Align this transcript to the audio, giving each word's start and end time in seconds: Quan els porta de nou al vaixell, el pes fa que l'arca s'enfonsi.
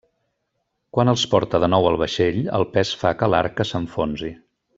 Quan 0.97 1.11
els 1.13 1.25
porta 1.33 1.59
de 1.63 1.69
nou 1.73 1.89
al 1.89 1.99
vaixell, 2.05 2.41
el 2.61 2.67
pes 2.79 2.95
fa 3.03 3.13
que 3.21 3.31
l'arca 3.35 3.69
s'enfonsi. 3.75 4.35